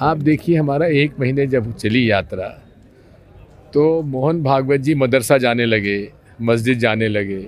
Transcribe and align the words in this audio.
आप 0.00 0.16
देखिए 0.16 0.56
हमारा 0.56 0.86
एक 0.86 1.18
महीने 1.20 1.46
जब 1.46 1.72
चली 1.76 2.10
यात्रा 2.10 2.46
तो 3.74 4.02
मोहन 4.02 4.42
भागवत 4.42 4.80
जी 4.80 4.94
मदरसा 4.94 5.38
जाने 5.38 5.66
लगे, 5.66 6.12
मस्जिद 6.42 6.78
जाने 6.78 7.08
लगे। 7.08 7.46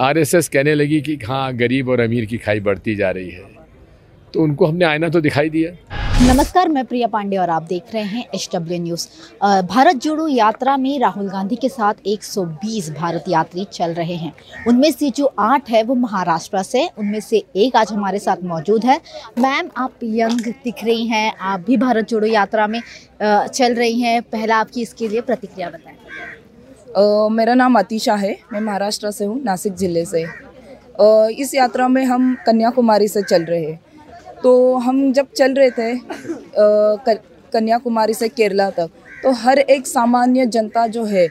आरएसएस 0.00 0.48
कहने 0.48 0.74
लगी 0.74 1.00
कि 1.00 1.16
हाँ 1.16 1.52
गरीब 1.56 1.88
और 1.88 2.00
अमीर 2.00 2.24
की 2.24 2.38
खाई 2.38 2.60
बढ़ती 2.60 2.94
जा 2.94 3.10
रही 3.10 3.30
है। 3.30 3.44
तो 4.34 4.42
उनको 4.42 4.66
हमने 4.66 4.84
आईना 4.84 5.08
तो 5.08 5.20
दिखाई 5.20 5.50
दिया। 5.50 5.99
नमस्कार 6.22 6.68
मैं 6.68 6.84
प्रिया 6.84 7.06
पांडे 7.08 7.36
और 7.36 7.50
आप 7.50 7.62
देख 7.62 7.82
रहे 7.94 8.02
हैं 8.04 8.24
H 8.34 8.48
W 8.54 8.78
news 8.78 9.06
Bharat 9.66 9.96
Jodo 9.96 10.26
Yatra 10.28 10.76
में 10.76 10.98
राहुल 11.00 11.28
गांधी 11.30 11.56
के 11.56 11.68
साथ 11.68 11.94
120 12.06 12.90
भारत 12.94 13.24
यात्री 13.28 13.64
चल 13.72 13.94
रहे 13.94 14.14
हैं। 14.16 14.32
उनमें 14.68 14.90
से 14.92 15.10
जो 15.10 15.32
आठ 15.38 15.70
है 15.70 15.82
वो 15.82 15.94
महाराष्ट्र 15.94 16.62
से 16.62 16.86
उनमें 16.98 17.20
से 17.20 17.42
एक 17.56 17.76
आज 17.76 17.92
हमारे 17.92 18.18
साथ 18.18 18.44
मौजूद 18.44 18.84
है। 18.84 19.00
मैम 19.38 19.70
आप 19.76 20.04
यंग 20.04 20.52
दिख 20.64 20.84
रही 20.84 21.06
हैं 21.06 21.32
आप 21.42 21.60
भी 21.60 21.76
भारत 21.78 22.08
जोड़ो 22.08 22.26
यात्रा 22.26 22.66
में 22.66 22.80
चल 23.22 23.74
रही 23.74 24.00
हैं। 24.00 24.20
पहला 24.22 24.56
आपकी 24.56 24.82
इसके 24.82 25.08
लिए 25.08 25.20
प्रतिक्रिया 25.22 25.70
बताएँ। 25.70 27.28
मेरा 27.30 27.54
नाम 27.54 27.78
अतीशा 27.78 28.14
है 28.16 28.36
मैं 28.52 28.60
महाराष्ट्र 28.60 29.10
से 29.10 29.24
हूँ 29.24 29.42
नासिक 29.44 29.74
ज़िले 29.74 30.04
से। 30.04 30.22
अ, 30.22 31.28
इस 31.32 31.54
यात्रा 31.54 31.88
में 31.88 32.04
हम 32.04 32.34
कन्याकुमारी 32.46 33.08
से 33.08 33.22
चल 33.22 33.44
रहे 33.44 33.64
हैं। 33.64 33.80
तो 34.42 34.74
हम 34.76 35.12
जब 35.12 35.26
चल 35.36 35.54
रहे 35.54 35.70
थे 35.70 35.94
कन्याकुमारी 37.52 38.14
से 38.14 38.28
केरला 38.28 38.70
तक 38.70 38.90
तो 39.22 39.30
हर 39.32 39.58
एक 39.58 39.86
सामान्य 39.86 40.46
जनता 40.46 40.86
जो 40.86 41.04
है 41.04 41.26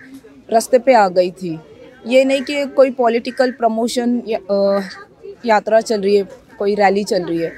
रास्ते 0.51 0.79
पे 0.79 0.93
आ 0.93 1.07
गई 1.09 1.31
थी। 1.31 1.59
ये 2.07 2.23
नहीं 2.25 2.41
कि 2.41 2.65
कोई 2.65 2.91
पॉलिटिकल 2.91 3.51
प्रमोशन 3.51 4.21
या, 4.27 4.39
अ, 4.49 4.81
यात्रा 5.45 5.81
चल 5.81 6.01
रही 6.01 6.15
है 6.15 6.27
कोई 6.59 6.75
रैली 6.75 7.03
चल 7.03 7.23
रही 7.23 7.37
है। 7.37 7.51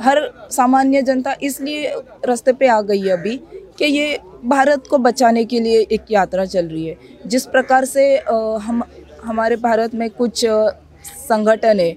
हर 0.00 0.20
सामान्य 0.50 1.02
जनता 1.02 1.36
इसलिए 1.42 1.94
रास्ते 2.24 2.52
पे 2.52 2.66
आ 2.68 2.80
गई 2.80 3.00
है 3.00 3.08
अभी 3.08 3.36
कि 3.78 3.84
ये 3.84 4.18
भारत 4.44 4.86
को 4.90 4.98
बचाने 4.98 5.44
के 5.44 5.60
लिए 5.60 5.80
एक 5.92 6.04
यात्रा 6.10 6.44
चल 6.44 6.66
रही 6.66 6.86
है। 6.86 6.96
जिस 7.26 7.46
प्रकार 7.46 7.84
से 7.84 8.16
अ, 8.16 8.34
हम 8.62 8.82
हमारे 9.24 9.56
भारत 9.56 9.94
में 9.94 10.08
कुछ 10.10 10.44
संगठन 11.28 11.80
है 11.80 11.90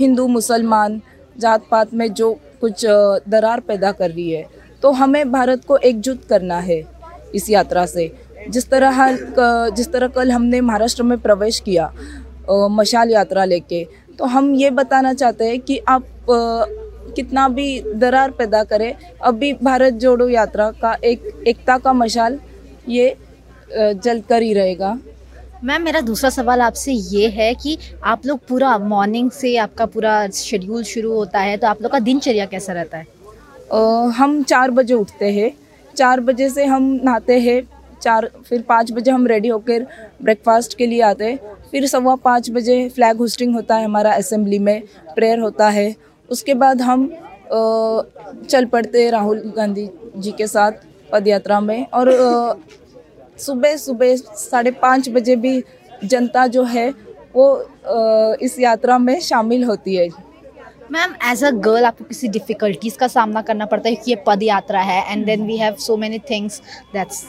हिंदू 0.00 0.26
मुसलमान 0.28 1.00
जात 1.38 1.60
पात 1.70 1.94
में 1.94 2.12
जो 2.14 2.36
कुछ 2.60 2.84
दरार 3.28 3.60
पैदा 3.68 3.92
कर 3.92 4.10
रही 4.10 4.30
है 4.30 4.44
तो 4.82 4.90
हमें 4.92 5.30
भारत 5.32 5.64
को 5.64 5.76
एकजुट 5.90 6.24
करना 6.28 6.58
है 6.60 6.82
इस 7.34 7.48
यात्रा 7.50 7.84
से। 7.86 8.10
जिस 8.50 8.68
तरह 8.70 8.90
हाल 8.96 9.16
जिस 9.76 9.90
तरह 9.92 10.08
कल 10.16 10.30
हमने 10.32 10.60
महाराष्ट्र 10.60 11.02
में 11.02 11.18
प्रवेश 11.20 11.58
किया 11.60 11.92
मशाल 12.70 13.10
यात्रा 13.10 13.44
लेके 13.44 13.84
तो 14.18 14.24
हम 14.34 14.54
ये 14.54 14.70
बताना 14.70 15.12
चाहते 15.14 15.44
हैं 15.44 15.60
कि 15.60 15.78
आप 15.88 16.04
कितना 17.16 17.48
भी 17.48 17.80
दरार 17.96 18.30
पैदा 18.38 18.62
करें 18.64 18.92
अभी 19.24 19.52
भारत 19.62 19.92
जोड़ो 20.04 20.28
यात्रा 20.28 20.70
का 20.82 20.92
एक 21.04 21.22
एकता 21.48 21.76
का 21.78 21.92
मशाल 21.92 22.38
ये 22.88 23.08
अ, 23.08 23.92
जलकर 23.92 24.42
ही 24.42 24.52
रहेगा। 24.54 24.98
मैम 25.64 25.82
मेरा 25.82 26.00
दूसरा 26.00 26.30
सवाल 26.30 26.60
आपसे 26.60 26.92
ये 26.92 27.28
है 27.28 27.54
कि 27.54 27.78
आप 28.04 28.26
लोग 28.26 28.38
पूरा 28.48 28.76
मॉर्निंग 28.78 29.30
से 29.30 29.56
आपका 29.56 29.86
पूरा 29.86 30.26
शेड्यूल 30.28 30.82
शुरू 30.84 31.12
होता 31.12 31.40
है 31.40 31.56
तो 31.56 31.66
आप 31.66 31.82
लोग 31.82 31.92
का 31.92 31.98
दिनचर्या 31.98 32.46
कैसा 32.46 32.72
रहता 32.72 32.98
है? 32.98 33.06
अ, 33.72 33.76
हम 34.16 34.42
चार 34.42 34.70
बजे 34.70 34.94
उठते 34.94 35.30
हैं। 35.32 35.50
चार 35.96 36.20
बजे 36.20 36.48
से 36.50 36.64
हम 36.64 36.82
नहाते 37.04 37.38
हैं 37.40 37.60
चार 38.02 38.30
फिर 38.48 38.62
पाँच 38.62 38.92
बजे 38.92 39.10
हम 39.10 39.26
रेडी 39.26 39.48
होकर 39.48 39.86
ब्रेकफास्ट 40.22 40.76
के 40.78 40.86
लिए 40.86 41.00
आते 41.02 41.24
हैं। 41.24 41.38
फिर 41.70 41.86
सवा 41.86 42.14
पाँच 42.14 42.50
बजे 42.50 42.88
फ्लैग 42.88 43.16
होस्टिंग 43.16 43.54
होता 43.54 43.76
है 43.76 43.84
हमारा 43.84 44.12
असेंबली 44.12 44.58
में 44.58 44.82
प्रेयर 45.14 45.38
होता 45.38 45.68
है। 45.68 45.94
उसके 46.30 46.54
बाद 46.54 46.82
हम 46.82 47.06
अ, 47.52 48.02
चल 48.50 48.64
पड़ते 48.64 49.08
राहुल 49.10 49.52
गांधी 49.56 49.88
जी 50.16 50.30
के 50.32 50.46
साथ 50.46 50.72
पद 51.12 51.28
यात्रा 51.28 51.60
में 51.60 51.86
और 51.94 52.08
सुबह 53.38 53.76
सुबह 53.76 54.16
साढ़े 54.16 54.70
पाँच 54.82 55.08
बजे 55.08 55.36
भी 55.36 55.62
जनता 56.04 56.46
जो 56.46 56.62
है 56.64 56.88
वो 57.36 57.46
इस 58.42 58.58
यात्रा 58.60 58.98
में 58.98 59.18
शामिल 59.20 59.64
होती 59.64 59.94
है। 59.96 60.08
मैम 60.92 61.14
एज 61.30 61.42
अ 61.44 61.50
गर्ल 61.50 61.84
आपको 61.84 62.04
किसी 62.04 62.28
डिफिकल्टीज 62.28 62.96
का 62.96 63.08
सामना 63.08 63.42
करना 63.42 63.66
पड़ता 63.66 63.88
है 63.88 63.94
क्योंकि 63.94 64.10
ये 64.10 64.22
पद 64.26 64.42
यात्रा 64.42 64.80
है 64.80 65.12
and 65.12 65.24
then 65.26 65.46
we 65.46 65.56
have 65.56 65.74
so 65.80 65.96
many 65.96 66.18
things 66.30 66.60
that's 66.92 67.24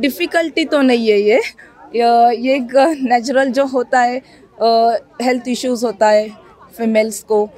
difficulty 0.00 0.64
तो 0.64 0.80
नहीं 0.82 1.08
है 1.08 1.20
ये। 1.20 1.40
ये 1.94 2.54
एक 2.54 2.76
नेचुरल 3.02 3.50
जो 3.50 3.64
होता 3.66 4.00
है 4.00 4.16
हेल्थ 5.22 5.48
इश्यूज़ 5.48 5.84
होता 5.86 6.08
है 6.08 6.28
फीमेल्स 6.76 7.22
को। 7.22 7.48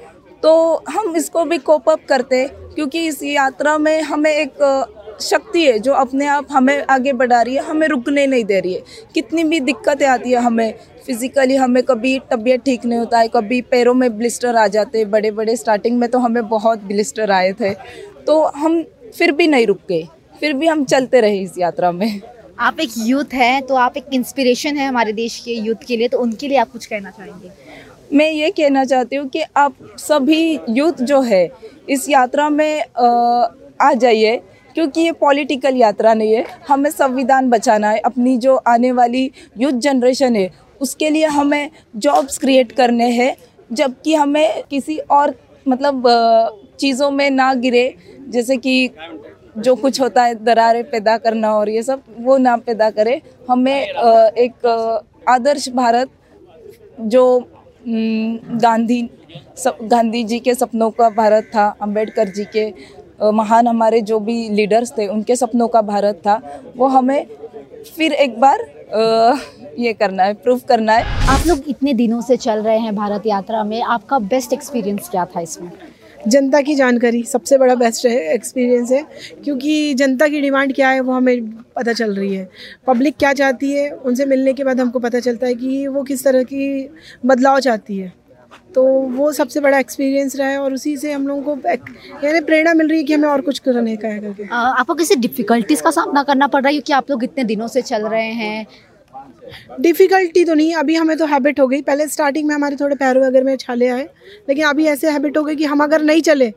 तो 0.43 0.83
हम 0.89 1.15
इसको 1.15 1.43
भी 1.45 1.57
कोप 1.59 1.89
अप 1.89 2.05
करते 2.09 2.47
क्योंकि 2.75 3.05
इस 3.07 3.21
यात्रा 3.23 3.77
में 3.77 4.01
हमें 4.01 4.31
एक 4.31 4.61
शक्ति 5.21 5.65
है 5.65 5.77
जो 5.79 5.93
अपने 5.95 6.27
आप 6.27 6.47
हमें 6.51 6.81
आगे 6.89 7.13
बढ़ा 7.13 7.41
रही 7.41 7.55
है 7.55 7.63
हमें 7.63 7.87
रुकने 7.87 8.25
नहीं 8.27 8.43
दे 8.43 8.59
रही 8.59 8.73
है। 8.73 8.81
कितनी 9.15 9.43
भी 9.43 9.59
दिक्कतें 9.61 10.05
आती 10.07 10.31
है 10.31 10.41
हमें 10.41 10.73
फिज़िकली 11.05 11.55
हमें 11.55 11.81
कभी 11.83 12.17
तबीयत 12.31 12.63
ठीक 12.65 12.85
नहीं 12.85 12.99
होता 12.99 13.19
है 13.19 13.27
कभी 13.27 13.61
पैरों 13.63 13.93
में 13.93 14.17
ब्लिस्टर 14.17 14.55
आ 14.55 14.67
जाते 14.69 14.97
हैं 14.97 15.09
बड़े 15.11 15.31
बड़े 15.31 15.55
स्टार्टिंग 15.55 15.99
में 15.99 16.09
तो 16.09 16.19
हमें 16.19 16.47
बहुत 16.49 16.83
ब्लिस्टर 16.83 17.31
आए 17.31 17.53
थे। 17.53 17.73
तो 18.27 18.41
हम 18.45 18.83
फिर 19.13 19.31
भी 19.31 19.47
नहीं 19.47 19.67
रुक 19.67 19.79
गए 19.89 20.07
फिर 20.39 20.53
भी 20.53 20.67
हम 20.67 20.83
चलते 20.85 21.21
रहे 21.21 21.39
इस 21.39 21.57
यात्रा 21.57 21.91
में। 21.91 22.21
आप 22.59 22.79
एक 22.79 22.89
यूथ 22.97 23.33
हैं 23.33 23.61
तो 23.61 23.75
आप 23.77 23.97
एक 23.97 24.13
इंस्पिरेशन 24.13 24.77
है 24.77 24.87
हमारे 24.87 25.13
देश 25.13 25.39
के 25.39 25.53
यूथ 25.55 25.85
के 25.87 25.97
लिए 25.97 26.07
तो 26.07 26.19
उनके 26.19 26.47
लिए 26.47 26.57
आप 26.57 26.71
कुछ 26.71 26.85
कहना 26.85 27.09
चाहेंगे? 27.09 27.51
मैं 28.11 28.29
ये 28.31 28.49
कहना 28.51 28.83
चाहती 28.85 29.15
हूँ 29.15 29.27
कि 29.29 29.43
आप 29.57 29.75
सभी 29.99 30.59
यूथ 30.69 31.01
जो 31.03 31.21
है 31.21 31.49
इस 31.89 32.07
यात्रा 32.09 32.49
में 32.49 32.83
आ 33.81 33.91
जाइए। 33.93 34.39
क्योंकि 34.75 35.01
ये 35.01 35.11
पॉलिटिकल 35.11 35.75
यात्रा 35.75 36.13
नहीं 36.13 36.33
है। 36.33 36.45
हमें 36.67 36.89
संविधान 36.91 37.49
बचाना 37.49 37.89
है। 37.89 37.99
अपनी 38.01 38.37
जो 38.37 38.55
आने 38.67 38.91
वाली 38.91 39.31
यूथ 39.57 39.79
जनरेशन 39.79 40.35
है, 40.35 40.49
उसके 40.81 41.09
लिए 41.09 41.25
हमें 41.27 41.69
जॉब्स 41.95 42.37
क्रिएट 42.37 42.71
करने 42.71 43.09
हैं, 43.11 43.35
जबकि 43.71 44.13
हमें 44.15 44.63
किसी 44.69 44.97
और 44.97 45.35
मतलब 45.65 46.03
चीज़ों 46.79 47.09
में 47.11 47.29
ना 47.29 47.53
गिरे, 47.55 47.93
जैसे 48.29 48.57
कि 48.57 48.89
जो 49.57 49.75
कुछ 49.75 49.99
होता 50.01 50.23
है, 50.23 50.35
दरारें 50.35 50.83
पैदा 50.83 51.17
करना 51.17 51.53
और 51.53 51.69
ये 51.69 51.83
सब, 51.83 52.03
वो 52.19 52.37
ना 52.37 52.55
पैदा 52.57 52.89
करे। 52.89 53.21
हमें 53.49 53.81
एक 53.81 54.65
आदर्श 55.29 55.69
भारत, 55.69 56.09
जो 57.01 57.23
गांधी, 57.83 59.09
सब, 59.57 59.77
गांधी 59.83 60.23
जी 60.23 60.39
के 60.39 60.53
सपनों 60.55 60.89
का 60.91 61.09
भारत 61.09 61.43
था, 61.45 61.67
अंबेडकर 61.81 62.29
जी 62.29 62.45
के 62.45 62.65
महान 63.23 63.67
हमारे 63.67 64.01
जो 64.01 64.19
भी 64.19 64.37
लीडर्स 64.49 64.91
थे 64.97 65.07
उनके 65.07 65.35
सपनों 65.35 65.67
का 65.67 65.81
भारत 65.83 66.21
था 66.25 66.41
वो 66.77 66.87
हमें 66.87 67.25
फिर 67.87 68.13
एक 68.13 68.39
बार 68.39 68.65
ये 69.79 69.93
करना 69.93 70.23
है 70.23 70.33
प्रूव 70.35 70.61
करना 70.69 70.93
है। 70.93 71.27
आप 71.29 71.47
लोग 71.47 71.63
इतने 71.67 71.93
दिनों 71.93 72.21
से 72.21 72.37
चल 72.37 72.61
रहे 72.61 72.77
हैं 72.79 72.95
भारत 72.95 73.25
यात्रा 73.25 73.63
में 73.63 73.81
आपका 73.83 74.19
बेस्ट 74.19 74.53
एक्सपीरियंस 74.53 75.09
क्या 75.09 75.25
था 75.25 75.41
इसमें? 75.41 75.71
जनता 76.27 76.61
की 76.61 76.75
जानकारी 76.75 77.23
सबसे 77.23 77.57
बड़ा 77.57 77.75
बेस्ट 77.75 78.05
एक्सपीरियंस 78.05 78.91
है 78.91 79.05
क्योंकि 79.43 79.93
जनता 79.93 80.27
की 80.27 80.41
डिमांड 80.41 80.73
क्या 80.75 80.89
है 80.89 80.99
वो 81.01 81.13
हमें 81.13 81.49
पता 81.75 81.93
चल 81.93 82.15
रही 82.15 82.35
है। 82.35 82.47
पब्लिक 82.87 83.15
क्या 83.19 83.33
चाहती 83.33 83.71
है 83.71 83.89
उनसे 83.91 84.25
मिलने 84.25 84.53
के 84.53 84.63
बाद 84.63 84.79
हमको 84.79 84.99
पता 84.99 85.19
चलता 85.19 85.47
है 85.47 85.53
कि 85.55 85.85
वो 85.87 86.03
किस 86.03 86.23
तरह 86.23 86.43
की 86.43 86.89
बदलाव 87.25 87.59
चाहती 87.59 87.97
है। 87.97 88.13
तो 88.75 88.83
वो 89.11 89.31
सबसे 89.33 89.59
बड़ा 89.59 89.79
एक्सपीरियंस 89.79 90.35
रहा 90.35 90.47
है 90.47 90.57
और 90.59 90.73
उसी 90.73 90.95
से 90.97 91.11
हम 91.11 91.27
लोगों 91.27 91.55
को 91.55 91.69
यानी 92.23 92.41
प्रेरणा 92.41 92.73
मिल 92.73 92.87
रही 92.89 92.97
है 92.97 93.03
कि 93.03 93.13
हमें 93.13 93.27
और 93.29 93.41
कुछ 93.41 93.59
करने 93.59 93.95
का 93.95 94.07
है 94.07 94.19
करके। 94.19 94.47
आपको 94.51 94.93
किसी 94.95 95.15
डिफिकल्टीज 95.17 95.81
का 95.81 95.91
सामना 95.91 96.23
करना 96.23 96.47
पड़ 96.47 96.61
रहा 96.61 96.67
है? 96.67 96.73
क्योंकि 96.73 96.93
आप 96.93 97.09
लोग 97.11 97.23
इतने 97.23 97.43
दिनों 97.45 97.67
से 97.67 97.81
चल 97.81 98.07
रहे 98.07 98.31
हैं। 98.33 98.65
डिफ़िकल्टी 99.81 100.43
तो 100.45 100.53
नहीं 100.53 100.73
अभी 100.75 100.95
हमें 100.95 101.17
तो 101.17 101.25
हैबिट 101.25 101.59
हो 101.59 101.67
गई। 101.67 101.81
पहले 101.81 102.07
स्टार्टिंग 102.07 102.47
में 102.47 102.55
हमारे 102.55 102.75
थोड़े 102.75 102.95
पैरों 102.95 103.25
वगैरह 103.25 103.45
में 103.45 103.55
छाले 103.57 103.87
आए 103.89 104.07
लेकिन 104.49 104.65
अभी 104.65 104.85
ऐसे 104.87 105.11
हैबिट 105.11 105.37
हो 105.37 105.43
गई 105.43 105.55
कि 105.55 105.65
हम 105.65 105.83
अगर 105.83 106.01
नहीं 106.03 106.21
चले 106.21 106.49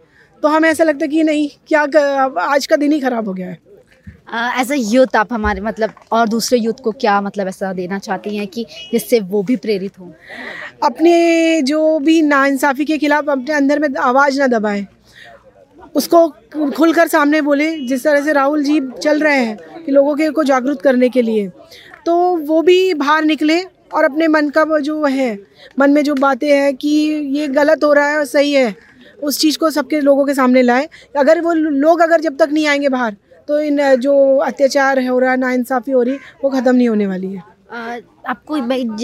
तो 0.43 0.49
हमें 0.49 0.69
ऐसा 0.69 0.85
लगता 0.85 1.05
है 1.05 1.09
कि 1.09 1.23
नहीं 1.25 1.49
क्या 1.69 1.83
आज 2.45 2.67
का 2.67 2.77
दिन 2.77 2.93
ही 2.93 3.01
ख़राब 3.01 3.29
हो 3.29 3.35
गया 3.35 3.49
है। 3.49 3.59
एज 4.33 4.71
अ 4.73 4.75
यूथ 4.75 5.17
आप 5.17 5.33
हमारे 5.33 5.61
मतलब 5.61 5.93
और 6.13 6.29
दूसरे 6.29 6.59
यूथ 6.59 6.81
को 6.85 6.91
क्या 6.91 7.21
मतलब 7.21 7.49
ऐसा 7.49 7.73
देना 7.73 7.99
चाहती 7.99 8.37
हैं 8.37 8.47
कि 8.47 8.65
जिससे 8.93 9.21
वो 9.21 9.43
भी 9.43 9.57
प्रेरित 9.57 9.99
हों? 9.99 10.11
अपने 10.83 11.63
जो 11.63 11.99
भी 11.99 12.21
नाइंसाफ़ी 12.23 12.85
के 12.85 12.99
खिलाफ 12.99 13.29
अपने 13.29 13.55
अंदर 13.55 13.79
में 13.79 13.89
आवाज़ 14.01 14.39
ना 14.41 14.47
दबाएँ। 14.47 14.87
उसको 15.95 16.29
खुलकर 16.71 17.09
सामने 17.09 17.41
बोले, 17.41 17.77
जिस 17.79 18.05
तरह 18.05 18.21
से 18.21 18.33
राहुल 18.33 18.63
जी 18.65 18.81
चल 19.03 19.21
रहे 19.21 19.39
हैं 19.39 19.85
कि 19.85 19.93
लोगों 19.93 20.15
के 20.17 20.29
को 20.31 20.45
जागरूक 20.45 20.81
करने 20.81 21.09
के 21.09 21.23
लिए। 21.23 21.49
तो 22.07 22.15
वो 22.37 22.63
भी 22.63 22.95
बाहर 22.95 23.25
निकले 23.25 23.61
और 23.95 24.05
अपने 24.05 24.29
मन 24.29 24.49
का 24.49 24.79
जो 24.79 25.05
है, 25.05 25.39
मन 25.81 25.91
में 25.91 26.03
जो 26.05 26.15
बातें 26.15 26.49
हैं 26.51 26.75
कि 26.77 26.89
ये 27.37 27.49
गलत 27.49 27.85
हो 27.85 27.93
रहा 27.93 28.09
है 28.09 28.19
और 28.19 28.25
सही 28.25 28.53
है, 28.53 28.75
उस 29.23 29.39
चीज़ 29.41 29.59
को 29.59 29.71
सबके 29.71 30.01
लोगों 30.01 30.25
के 30.27 30.35
सामने 30.35 30.63
लाए। 30.63 30.89
अगर 31.19 31.41
वो 31.41 31.53
लोग 31.53 32.01
अगर 32.01 32.21
जब 32.21 32.37
तक 32.37 32.49
नहीं 32.53 32.67
आएँगे 32.67 32.89
बाहर 32.89 33.17
तो 33.53 33.61
इन 33.61 33.81
जो 34.01 34.13
अत्याचार 34.41 35.07
हो 35.07 35.19
रहा 35.19 35.31
है 35.31 35.37
नाइंसाफ़ी 35.39 35.93
हो 35.93 36.03
रही 36.03 36.19
वो 36.45 36.51
ख़त्म 36.51 36.75
नहीं 36.77 36.89
होने 36.89 37.07
वाली 37.07 37.33
है। 37.33 37.43
अ, 37.73 37.99
आपको 38.29 38.57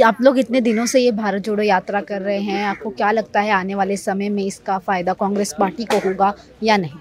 आप 0.04 0.16
लोग 0.22 0.38
इतने 0.38 0.60
दिनों 0.60 0.86
से 0.86 1.00
ये 1.00 1.10
भारत 1.14 1.42
जोड़ो 1.42 1.62
यात्रा 1.62 2.00
कर 2.00 2.22
रहे 2.22 2.38
हैं 2.40 2.64
आपको 2.66 2.90
क्या 2.92 3.10
लगता 3.10 3.40
है 3.40 3.50
आने 3.52 3.74
वाले 3.74 3.96
समय 3.98 4.28
में 4.28 4.44
इसका 4.44 4.78
फ़ायदा 4.78 5.12
कांग्रेस 5.20 5.54
पार्टी 5.60 5.84
को 5.84 5.98
होगा 5.98 6.32
या 6.62 6.76
नहीं? 6.76 6.98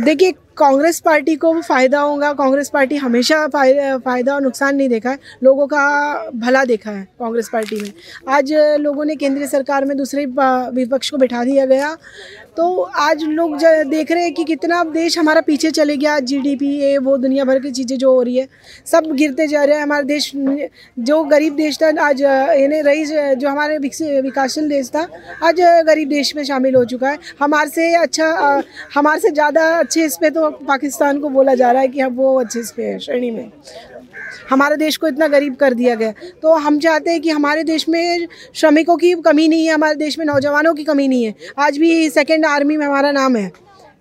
देखिए 0.00 0.32
कांग्रेस 0.56 0.98
पार्टी 1.00 1.34
को 1.36 1.52
फ़ायदा 1.60 2.00
होगा। 2.00 2.32
कांग्रेस 2.32 2.68
पार्टी 2.70 2.96
हमेशा 2.96 3.46
फ़ायदा 3.48 4.34
और 4.34 4.40
नुकसान 4.42 4.76
नहीं 4.76 4.88
देखा 4.88 5.10
है। 5.10 5.18
लोगों 5.42 5.66
का 5.66 6.30
भला 6.36 6.64
देखा 6.64 6.90
है 6.90 7.02
कांग्रेस 7.20 7.48
पार्टी 7.52 7.80
में 7.80 7.92
आज 8.28 8.52
लोगों 8.80 9.04
ने 9.04 9.16
केंद्रीय 9.16 9.46
सरकार 9.46 9.84
में 9.84 9.96
दूसरे 9.96 10.24
विपक्ष 10.26 11.10
को 11.10 11.16
बैठा 11.16 11.42
दिया 11.44 11.66
गया। 11.66 11.96
तो 12.58 12.80
आज 12.98 13.22
लोग 13.24 13.54
देख 13.88 14.10
रहे 14.12 14.22
हैं 14.22 14.32
कि 14.34 14.44
कितना 14.44 14.82
देश 14.84 15.18
हमारा 15.18 15.40
पीछे 15.40 15.70
चले 15.70 15.96
गया 15.96 16.18
जीडीपी 16.20 16.68
ये, 16.68 16.96
वो 16.98 17.16
दुनिया 17.16 17.44
भर 17.44 17.58
की 17.58 17.70
चीज़ें 17.70 17.96
जो 17.98 18.14
हो 18.14 18.22
रही 18.22 18.36
है, 18.36 18.46
सब 18.86 19.12
गिरते 19.12 19.46
जा 19.46 19.62
रहे 19.64 19.76
हैं। 19.76 19.82
हमारा 19.82 20.02
देश, 20.04 20.30
जो 21.00 21.22
गरीब 21.24 21.54
देश 21.56 21.78
था, 21.82 21.88
आज 22.06 22.22
यानी 22.22 22.80
रही 22.80 23.04
जो 23.36 23.48
हमारे 23.48 23.78
विकासशील 23.78 24.68
देश 24.68 24.88
था, 24.88 25.06
आज 25.42 25.60
गरीब 25.86 26.08
देश 26.08 26.34
में 26.36 26.42
शामिल 26.44 26.74
हो 26.74 26.84
चुका 26.86 27.10
है। 27.10 27.18
हमारे 27.40 27.70
से 27.70 27.94
अच्छा 27.96 28.62
हमारे 28.94 29.20
से 29.20 29.30
ज़्यादा 29.30 29.68
अच्छे 29.78 30.04
इस 30.04 30.16
पर 30.16 30.30
तो 30.30 30.50
पाकिस्तान 30.68 31.20
को 31.20 31.28
बोला 31.30 31.54
जा 31.54 31.70
रहा 31.70 31.82
है 31.82 31.88
कि 31.88 32.00
हम 32.00 32.14
वो 32.14 32.38
अच्छे 32.40 32.60
इस 32.60 32.70
पे 32.70 32.98
श्रेणी 32.98 33.30
में। 33.30 33.50
हमारे 34.50 34.76
देश 34.76 34.96
को 34.96 35.08
इतना 35.08 35.26
गरीब 35.28 35.54
कर 35.54 35.74
दिया 35.74 35.94
गया। 35.94 36.12
तो 36.42 36.54
हम 36.56 36.78
चाहते 36.78 37.10
हैं 37.10 37.20
कि 37.20 37.30
हमारे 37.30 37.64
देश 37.64 37.88
में 37.88 38.26
श्रमिकों 38.54 38.96
की 38.96 39.12
कमी 39.14 39.48
नहीं 39.48 39.66
है, 39.66 39.74
हमारे 39.74 39.94
देश 39.94 40.18
में 40.18 40.26
नौजवानों 40.26 40.74
की 40.74 40.84
कमी 40.84 41.08
नहीं 41.08 41.24
है। 41.24 41.34
आज 41.58 41.78
भी 41.78 42.10
सेकेंड 42.10 42.46
आर्मी 42.46 42.76
में 42.76 42.86
हमारा 42.86 43.10
नाम 43.12 43.36
है 43.36 43.50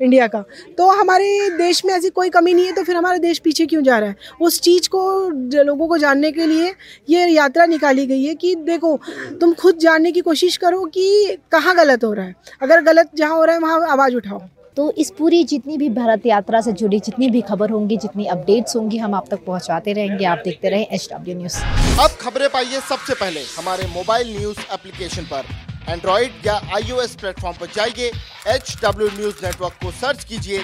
इंडिया 0.01 0.25
का। 0.27 0.43
तो 0.77 0.87
हमारे 0.89 1.27
देश 1.49 1.83
में 1.85 1.93
ऐसी 1.93 2.09
कोई 2.09 2.29
कमी 2.29 2.53
नहीं 2.53 2.65
है 2.65 2.71
तो 2.71 2.83
फिर 2.83 2.95
हमारा 2.95 3.17
देश 3.17 3.39
पीछे 3.39 3.65
क्यों 3.65 3.81
जा 3.83 3.97
रहा 3.99 4.09
है? 4.09 4.15
उस 4.41 4.59
चीज़ 4.61 4.89
को, 4.89 5.29
लोगों 5.63 5.87
को 5.87 5.97
जानने 5.97 6.31
के 6.31 6.45
लिए 6.45 6.73
ये 7.09 7.25
यात्रा 7.27 7.65
निकाली 7.65 8.05
गई 8.05 8.23
है 8.23 8.35
कि 8.35 8.53
देखो, 8.55 8.95
तुम 9.41 9.53
खुद 9.53 9.77
जानने 9.77 10.11
की 10.11 10.21
कोशिश 10.21 10.57
करो 10.57 10.83
कि 10.85 11.37
कहाँ 11.51 11.75
गलत 11.75 12.03
हो 12.03 12.13
रहा 12.13 12.25
है। 12.25 12.35
अगर 12.61 12.81
गलत 12.81 13.09
जहाँ 13.15 13.35
हो 13.37 13.43
रहा 13.45 13.55
है, 13.55 13.61
वहाँ 13.61 13.87
आवाज़ 13.89 14.15
उठाओ। 14.15 14.41
तो 14.77 14.91
इस 14.91 15.09
पूरी 15.17 15.43
जितनी 15.43 15.77
भी 15.77 15.89
भारत 15.89 16.25
यात्रा 16.25 16.59
से 16.61 16.71
जुड़ी, 16.71 16.99
जितनी 16.99 17.29
भी 17.29 17.39
खबर 17.41 17.69
होंगी, 17.69 17.95
जितनी 17.97 18.25
अपडेट्स 18.25 18.75
होंगी, 18.75 18.97
हम 18.97 19.15
आप 19.15 19.27
तक 19.31 19.39
पहुंचाते 19.45 19.93
रहेंगे। 19.93 20.25
आप 20.25 20.41
देखते 20.45 20.69
रहे 20.69 20.83
एच 20.95 21.07
डब्ल्यू 21.13 21.35
न्यूज़ 21.37 21.57
अब 22.01 22.17
खबरें 22.21 22.47
पाइए 22.49 22.79
सबसे 22.89 23.13
पहले। 23.13 23.41
हमारे 23.57 23.87
मोबाइल 23.87 24.37
न्यूज़ 24.37 24.59
एप्लीकेशन 24.73 25.23
पर। 25.23 25.43
एंड्रॉइड 25.89 26.45
या 26.45 26.59
आईओएस 26.75 27.15
प्लेटफॉर्म 27.15 27.57
पर 27.57 27.73
जाइए 27.75 28.11
एच 28.55 28.75
डब्ल्यू 28.83 29.09
न्यूज़ 29.17 29.45
नेटवर्क 29.45 29.83
को 29.83 29.91
सर्च 29.97 30.23
कीजिए 30.23 30.61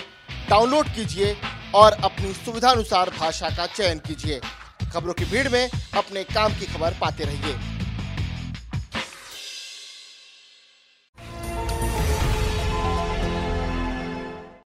डाउनलोड 0.49 0.95
कीजिए 0.95 1.35
और 1.75 1.97
अपनी 2.03 2.33
सुविधानुसार 2.35 3.09
भाषा 3.19 3.49
का 3.57 3.65
चयन 3.67 3.99
कीजिए। 4.07 4.39
खबरों 4.93 5.13
की 5.13 5.25
भीड़ 5.25 5.47
में 5.49 5.69
अपने 5.97 6.23
काम 6.33 6.59
की 6.59 6.73
खबर 6.73 6.97
पाते 7.01 7.23
रहिए। 7.23 7.72